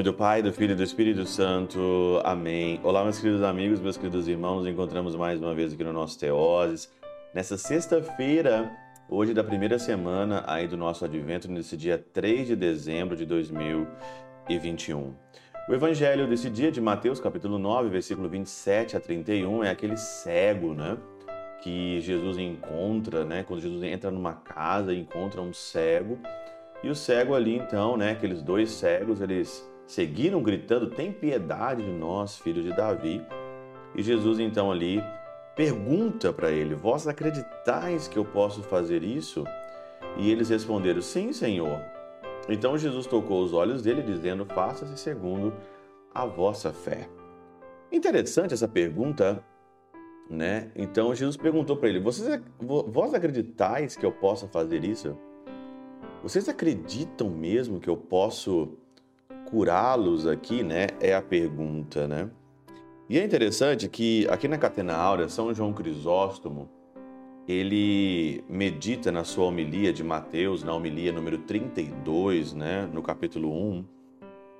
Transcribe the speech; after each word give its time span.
nome 0.00 0.12
do 0.12 0.14
Pai, 0.14 0.40
do 0.40 0.50
Filho 0.50 0.72
e 0.72 0.74
do 0.74 0.82
Espírito 0.82 1.26
Santo. 1.26 2.22
Amém. 2.24 2.80
Olá, 2.82 3.02
meus 3.02 3.18
queridos 3.18 3.42
amigos, 3.42 3.80
meus 3.80 3.98
queridos 3.98 4.26
irmãos. 4.26 4.66
Encontramos 4.66 5.14
mais 5.14 5.38
uma 5.38 5.54
vez 5.54 5.74
aqui 5.74 5.84
no 5.84 5.92
nosso 5.92 6.18
Teoses. 6.18 6.90
Nessa 7.34 7.58
sexta-feira, 7.58 8.74
hoje 9.10 9.34
da 9.34 9.44
primeira 9.44 9.78
semana 9.78 10.42
aí 10.46 10.66
do 10.66 10.74
nosso 10.74 11.04
advento, 11.04 11.50
nesse 11.50 11.76
dia 11.76 12.02
3 12.14 12.46
de 12.46 12.56
dezembro 12.56 13.14
de 13.14 13.26
2021. 13.26 15.12
O 15.68 15.74
evangelho 15.74 16.26
desse 16.26 16.48
dia 16.48 16.72
de 16.72 16.80
Mateus, 16.80 17.20
capítulo 17.20 17.58
9, 17.58 17.90
versículo 17.90 18.26
27 18.26 18.96
a 18.96 19.00
31, 19.00 19.64
é 19.64 19.68
aquele 19.68 19.98
cego, 19.98 20.72
né? 20.72 20.96
Que 21.62 22.00
Jesus 22.00 22.38
encontra, 22.38 23.22
né? 23.22 23.44
Quando 23.46 23.60
Jesus 23.60 23.82
entra 23.82 24.10
numa 24.10 24.32
casa 24.32 24.94
encontra 24.94 25.42
um 25.42 25.52
cego. 25.52 26.18
E 26.82 26.88
o 26.88 26.94
cego 26.94 27.34
ali, 27.34 27.56
então, 27.56 27.98
né? 27.98 28.12
Aqueles 28.12 28.40
dois 28.40 28.70
cegos, 28.70 29.20
eles 29.20 29.69
seguiram 29.90 30.42
gritando: 30.42 30.90
Tem 30.90 31.12
piedade 31.12 31.82
de 31.82 31.90
nós, 31.90 32.38
filhos 32.38 32.64
de 32.64 32.72
Davi. 32.72 33.24
E 33.94 34.02
Jesus, 34.02 34.38
então, 34.38 34.70
ali 34.70 35.02
pergunta 35.56 36.32
para 36.32 36.50
ele: 36.50 36.74
Vós 36.74 37.06
acreditais 37.06 38.08
que 38.08 38.18
eu 38.18 38.24
posso 38.24 38.62
fazer 38.62 39.02
isso? 39.02 39.44
E 40.16 40.30
eles 40.30 40.48
responderam: 40.48 41.02
Sim, 41.02 41.32
Senhor. 41.32 41.80
Então 42.48 42.78
Jesus 42.78 43.06
tocou 43.06 43.42
os 43.42 43.52
olhos 43.52 43.82
dele, 43.82 44.02
dizendo: 44.02 44.46
Faça-se 44.46 44.96
segundo 44.96 45.52
a 46.14 46.24
vossa 46.24 46.72
fé. 46.72 47.08
Interessante 47.92 48.54
essa 48.54 48.68
pergunta, 48.68 49.44
né? 50.28 50.70
Então 50.76 51.14
Jesus 51.14 51.36
perguntou 51.36 51.76
para 51.76 51.88
ele: 51.88 52.00
Vocês, 52.00 52.40
Vós 52.60 53.12
acreditais 53.12 53.96
que 53.96 54.06
eu 54.06 54.12
possa 54.12 54.46
fazer 54.46 54.84
isso? 54.84 55.16
Vocês 56.22 56.48
acreditam 56.48 57.30
mesmo 57.30 57.80
que 57.80 57.88
eu 57.88 57.96
posso 57.96 58.78
curá-los 59.50 60.26
aqui, 60.26 60.62
né? 60.62 60.88
É 61.00 61.14
a 61.14 61.22
pergunta, 61.22 62.06
né? 62.06 62.30
E 63.08 63.18
é 63.18 63.24
interessante 63.24 63.88
que 63.88 64.26
aqui 64.28 64.46
na 64.46 64.56
Catena 64.56 64.94
Áurea, 64.94 65.28
São 65.28 65.52
João 65.52 65.72
Crisóstomo, 65.72 66.68
ele 67.48 68.44
medita 68.48 69.10
na 69.10 69.24
sua 69.24 69.46
homilia 69.46 69.92
de 69.92 70.04
Mateus, 70.04 70.62
na 70.62 70.72
homilia 70.72 71.10
número 71.10 71.38
32, 71.38 72.54
né, 72.54 72.88
no 72.92 73.02
capítulo 73.02 73.52
1, 73.52 73.84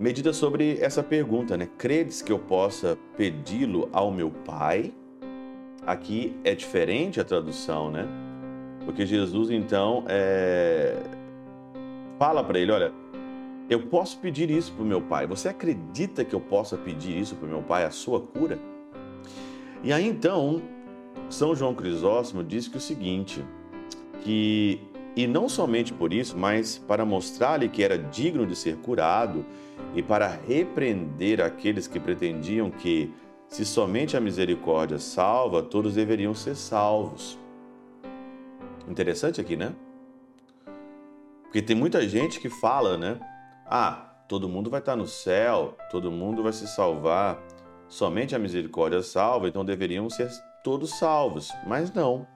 medita 0.00 0.32
sobre 0.32 0.78
essa 0.80 1.02
pergunta, 1.02 1.56
né? 1.58 1.68
Credes 1.76 2.22
que 2.22 2.32
eu 2.32 2.38
possa 2.38 2.96
pedi-lo 3.16 3.90
ao 3.92 4.10
meu 4.10 4.30
Pai? 4.30 4.94
Aqui 5.86 6.34
é 6.44 6.54
diferente 6.54 7.20
a 7.20 7.24
tradução, 7.24 7.90
né? 7.90 8.06
Porque 8.86 9.04
Jesus, 9.04 9.50
então, 9.50 10.04
é... 10.08 10.96
fala 12.18 12.42
para 12.42 12.58
ele, 12.58 12.72
olha, 12.72 12.92
eu 13.68 13.86
posso 13.86 14.18
pedir 14.18 14.50
isso 14.50 14.72
para 14.72 14.82
o 14.82 14.86
meu 14.86 15.00
pai. 15.00 15.26
Você 15.26 15.48
acredita 15.48 16.24
que 16.24 16.34
eu 16.34 16.40
possa 16.40 16.76
pedir 16.76 17.18
isso 17.18 17.36
para 17.36 17.46
o 17.46 17.50
meu 17.50 17.62
pai, 17.62 17.84
a 17.84 17.90
sua 17.90 18.20
cura? 18.20 18.58
E 19.82 19.92
aí 19.92 20.06
então, 20.06 20.62
São 21.28 21.54
João 21.54 21.74
Crisóstomo 21.74 22.42
diz 22.42 22.66
que 22.66 22.76
o 22.76 22.80
seguinte, 22.80 23.44
que 24.22 24.80
e 25.14 25.26
não 25.26 25.48
somente 25.48 25.92
por 25.92 26.12
isso, 26.12 26.38
mas 26.38 26.78
para 26.78 27.04
mostrar-lhe 27.04 27.68
que 27.68 27.82
era 27.82 27.98
digno 27.98 28.46
de 28.46 28.54
ser 28.54 28.76
curado 28.76 29.44
e 29.94 30.02
para 30.02 30.28
repreender 30.28 31.40
aqueles 31.40 31.88
que 31.88 31.98
pretendiam 31.98 32.70
que 32.70 33.12
se 33.48 33.64
somente 33.64 34.16
a 34.16 34.20
misericórdia 34.20 34.98
salva, 34.98 35.62
todos 35.62 35.94
deveriam 35.94 36.34
ser 36.34 36.54
salvos. 36.54 37.38
Interessante 38.88 39.40
aqui, 39.40 39.56
né? 39.56 39.74
Porque 41.42 41.62
tem 41.62 41.74
muita 41.74 42.06
gente 42.06 42.38
que 42.38 42.48
fala, 42.48 42.96
né? 42.96 43.18
Ah, 43.70 44.24
todo 44.26 44.48
mundo 44.48 44.70
vai 44.70 44.80
estar 44.80 44.96
no 44.96 45.06
céu, 45.06 45.76
todo 45.90 46.10
mundo 46.10 46.42
vai 46.42 46.54
se 46.54 46.66
salvar, 46.66 47.38
somente 47.86 48.34
a 48.34 48.38
misericórdia 48.38 49.02
salva, 49.02 49.46
então 49.46 49.62
deveriam 49.62 50.08
ser 50.08 50.30
todos 50.64 50.98
salvos. 50.98 51.52
Mas 51.66 51.92
não. 51.92 52.26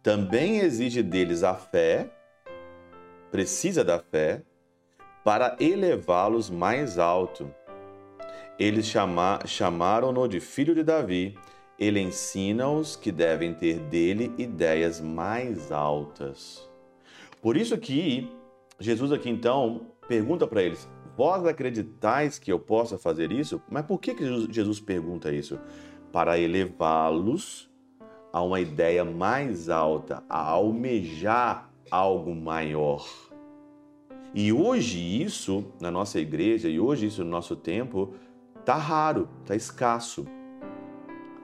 Também 0.00 0.58
exige 0.58 1.02
deles 1.02 1.42
a 1.42 1.54
fé, 1.54 2.08
precisa 3.32 3.82
da 3.82 3.98
fé, 3.98 4.42
para 5.24 5.56
elevá-los 5.58 6.48
mais 6.48 6.98
alto. 6.98 7.52
Eles 8.56 8.86
chama, 8.86 9.40
chamaram-no 9.44 10.28
de 10.28 10.38
filho 10.38 10.74
de 10.74 10.84
Davi. 10.84 11.36
Ele 11.78 12.00
ensina-os 12.00 12.94
que 12.94 13.10
devem 13.10 13.54
ter 13.54 13.78
dele 13.78 14.32
ideias 14.38 15.00
mais 15.00 15.70
altas. 15.72 16.68
Por 17.42 17.56
isso 17.56 17.76
que 17.76 18.32
Jesus 18.80 19.12
aqui 19.12 19.28
então 19.28 19.86
pergunta 20.08 20.46
para 20.46 20.62
eles: 20.62 20.88
Vós 21.16 21.44
acreditais 21.44 22.38
que 22.38 22.50
eu 22.50 22.58
possa 22.58 22.96
fazer 22.96 23.30
isso? 23.30 23.60
Mas 23.70 23.84
por 23.84 24.00
que, 24.00 24.14
que 24.14 24.52
Jesus 24.52 24.80
pergunta 24.80 25.32
isso? 25.32 25.58
Para 26.10 26.38
elevá-los 26.38 27.68
a 28.32 28.42
uma 28.42 28.60
ideia 28.60 29.04
mais 29.04 29.68
alta, 29.68 30.22
a 30.28 30.40
almejar 30.40 31.70
algo 31.90 32.34
maior. 32.34 33.04
E 34.34 34.52
hoje 34.52 35.22
isso 35.22 35.64
na 35.80 35.90
nossa 35.90 36.20
igreja 36.20 36.68
e 36.68 36.78
hoje 36.78 37.06
isso 37.06 37.24
no 37.24 37.30
nosso 37.30 37.56
tempo 37.56 38.14
tá 38.64 38.76
raro, 38.76 39.28
tá 39.44 39.56
escasso. 39.56 40.26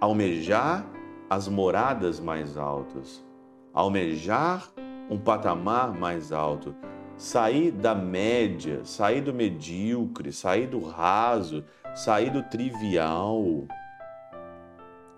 Almejar 0.00 0.86
as 1.28 1.48
moradas 1.48 2.20
mais 2.20 2.56
altas, 2.56 3.24
almejar 3.72 4.70
um 5.10 5.18
patamar 5.18 5.92
mais 5.92 6.30
alto, 6.30 6.74
sair 7.16 7.70
da 7.70 7.94
média, 7.94 8.84
sair 8.84 9.20
do 9.20 9.32
medíocre, 9.32 10.32
sair 10.32 10.66
do 10.66 10.80
raso, 10.80 11.64
sair 11.94 12.30
do 12.30 12.42
trivial, 12.42 13.66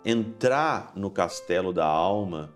entrar 0.05 0.93
no 0.95 1.11
castelo 1.11 1.73
da 1.73 1.87
alma, 1.87 2.53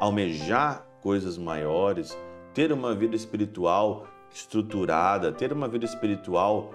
almejar 0.00 0.86
coisas 1.00 1.36
maiores, 1.36 2.16
ter 2.54 2.72
uma 2.72 2.94
vida 2.94 3.14
espiritual 3.14 4.06
estruturada, 4.30 5.32
ter 5.32 5.52
uma 5.52 5.68
vida 5.68 5.84
espiritual 5.84 6.70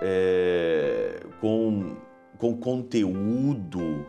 é, 0.00 1.20
com, 1.40 1.96
com 2.38 2.56
conteúdo, 2.56 4.06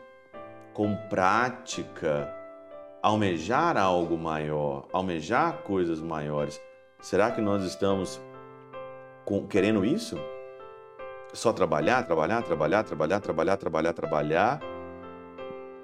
com 0.74 0.96
prática, 1.10 2.34
almejar 3.02 3.78
algo 3.78 4.18
maior, 4.18 4.88
almejar 4.92 5.60
coisas 5.64 6.00
maiores. 6.00 6.60
Será 7.04 7.30
que 7.32 7.42
nós 7.42 7.66
estamos 7.66 8.22
querendo 9.50 9.84
isso? 9.84 10.18
Só 11.34 11.52
trabalhar, 11.52 12.08
trabalhar, 12.08 12.42
trabalhar, 12.44 12.84
trabalhar, 12.86 13.20
trabalhar, 13.20 13.58
trabalhar, 13.58 13.94
trabalhar. 13.94 14.62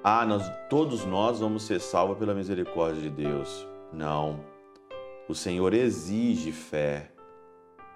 Ah, 0.01 0.25
nós, 0.25 0.49
todos 0.69 1.03
nós 1.03 1.41
vamos 1.41 1.63
ser 1.63 1.81
salvos 1.81 2.17
pela 2.17 2.33
misericórdia 2.33 3.01
de 3.01 3.09
Deus. 3.09 3.67
Não. 3.91 4.39
O 5.27 5.35
Senhor 5.35 5.73
exige 5.73 6.53
fé. 6.53 7.11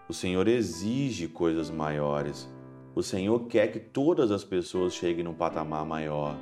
O 0.09 0.13
Senhor 0.13 0.45
exige 0.45 1.29
coisas 1.29 1.69
maiores. 1.69 2.53
O 2.94 3.01
Senhor 3.01 3.47
quer 3.47 3.67
que 3.72 3.79
todas 3.79 4.31
as 4.31 4.44
pessoas 4.44 4.94
cheguem 4.94 5.23
num 5.23 5.33
patamar 5.33 5.85
maior. 5.85 6.35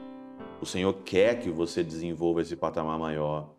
O 0.59 0.66
Senhor 0.66 0.94
quer 1.06 1.40
que 1.41 1.52
você 1.52 1.84
desenvolva 1.84 2.41
esse 2.41 2.56
patamar 2.56 2.97
maior. 2.97 3.52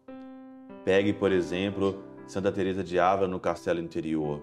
Pegue, 0.84 1.12
por 1.12 1.30
exemplo, 1.30 2.02
Santa 2.32 2.50
Teresa 2.50 2.82
de 2.82 2.98
Ávila 2.98 3.28
no 3.28 3.38
Castelo 3.38 3.78
Interior. 3.78 4.40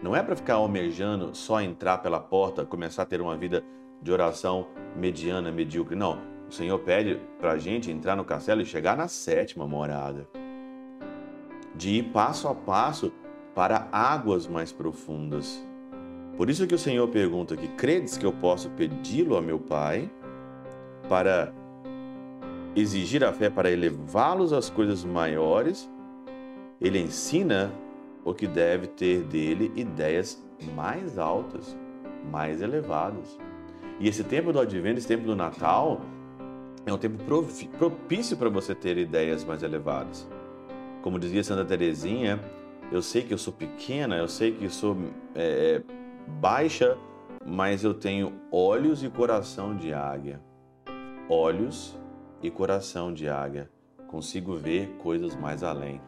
Não 0.00 0.14
é 0.14 0.22
para 0.22 0.36
ficar 0.36 0.54
almejando 0.54 1.34
só 1.34 1.60
entrar 1.60 1.98
pela 1.98 2.20
porta, 2.20 2.64
começar 2.64 3.02
a 3.02 3.06
ter 3.06 3.20
uma 3.20 3.36
vida 3.36 3.64
de 4.00 4.12
oração 4.12 4.68
mediana, 4.94 5.50
medíocre. 5.50 5.96
Não. 5.96 6.20
O 6.48 6.52
Senhor 6.52 6.78
pede 6.78 7.20
para 7.40 7.54
a 7.54 7.58
gente 7.58 7.90
entrar 7.90 8.14
no 8.14 8.24
castelo 8.24 8.60
e 8.62 8.64
chegar 8.64 8.96
na 8.96 9.08
sétima 9.08 9.66
morada. 9.66 10.28
De 11.74 11.90
ir 11.90 12.04
passo 12.12 12.46
a 12.46 12.54
passo 12.54 13.12
para 13.52 13.88
águas 13.90 14.46
mais 14.46 14.70
profundas. 14.70 15.60
Por 16.36 16.48
isso 16.48 16.68
que 16.68 16.74
o 16.76 16.78
Senhor 16.78 17.08
pergunta 17.08 17.54
aqui: 17.54 17.66
credes 17.66 18.16
que 18.16 18.24
eu 18.24 18.32
posso 18.32 18.70
pedi-lo 18.70 19.36
a 19.36 19.42
meu 19.42 19.58
Pai 19.58 20.08
para 21.08 21.52
exigir 22.76 23.24
a 23.24 23.32
fé 23.32 23.50
para 23.50 23.72
elevá-los 23.72 24.52
às 24.52 24.70
coisas 24.70 25.04
maiores 25.04 25.90
ele 26.82 26.98
ensina 26.98 27.72
o 28.24 28.34
que 28.34 28.46
deve 28.46 28.88
ter 28.88 29.22
dele 29.22 29.72
ideias 29.76 30.42
mais 30.74 31.16
altas, 31.16 31.76
mais 32.28 32.60
elevadas. 32.60 33.38
E 34.00 34.08
esse 34.08 34.24
tempo 34.24 34.52
do 34.52 34.58
advento, 34.58 34.98
esse 34.98 35.06
tempo 35.06 35.24
do 35.24 35.36
Natal, 35.36 36.00
é 36.84 36.92
um 36.92 36.98
tempo 36.98 37.22
propício 37.78 38.36
para 38.36 38.48
você 38.48 38.74
ter 38.74 38.98
ideias 38.98 39.44
mais 39.44 39.62
elevadas. 39.62 40.28
Como 41.02 41.20
dizia 41.20 41.44
Santa 41.44 41.64
Teresinha, 41.64 42.40
eu 42.90 43.00
sei 43.00 43.22
que 43.22 43.32
eu 43.32 43.38
sou 43.38 43.52
pequena, 43.52 44.16
eu 44.16 44.26
sei 44.26 44.50
que 44.50 44.64
eu 44.64 44.70
sou 44.70 44.96
é, 45.36 45.76
é 45.76 45.82
baixa, 46.40 46.98
mas 47.46 47.84
eu 47.84 47.94
tenho 47.94 48.32
olhos 48.50 49.04
e 49.04 49.08
coração 49.08 49.76
de 49.76 49.94
águia. 49.94 50.40
Olhos 51.28 51.96
e 52.42 52.50
coração 52.50 53.14
de 53.14 53.28
águia. 53.28 53.70
Consigo 54.08 54.56
ver 54.56 54.96
coisas 54.98 55.36
mais 55.36 55.62
além 55.62 56.00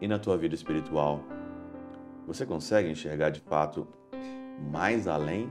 e 0.00 0.08
na 0.08 0.18
tua 0.18 0.36
vida 0.36 0.54
espiritual, 0.54 1.22
você 2.26 2.44
consegue 2.44 2.90
enxergar 2.90 3.30
de 3.30 3.40
fato 3.40 3.86
mais 4.70 5.06
além? 5.08 5.50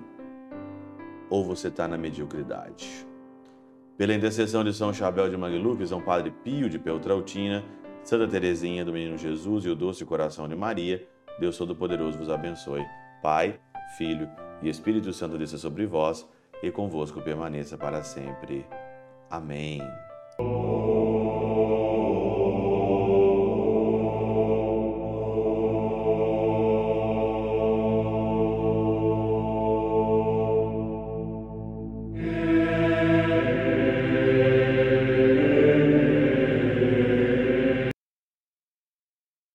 Ou 1.30 1.44
você 1.44 1.68
está 1.68 1.88
na 1.88 1.98
mediocridade? 1.98 3.06
Pela 3.98 4.14
intercessão 4.14 4.64
de 4.64 4.74
São 4.74 4.94
Chabel 4.94 5.30
de 5.30 5.36
Mangluf, 5.36 5.86
São 5.88 6.02
Padre 6.02 6.32
Pio 6.44 6.70
de 6.70 6.78
Peltrautina, 6.78 7.66
Santa 8.04 8.28
Teresinha 8.28 8.86
do 8.86 8.94
Menino 8.94 9.18
Jesus 9.18 9.66
e 9.66 9.70
o 9.70 9.76
Doce 9.76 10.06
Coração 10.06 10.48
de 10.48 10.56
Maria, 10.56 11.06
Deus 11.40 11.58
Todo-Poderoso 11.58 12.18
vos 12.18 12.30
abençoe. 12.30 12.86
Pai, 13.22 13.60
Filho 13.98 14.30
e 14.62 14.70
Espírito 14.70 15.12
Santo 15.12 15.38
desça 15.38 15.58
sobre 15.58 15.86
vós 15.86 16.28
e 16.62 16.72
convosco 16.72 17.22
permaneça 17.22 17.78
para 17.78 18.04
sempre. 18.04 18.66
Amém. 19.30 19.82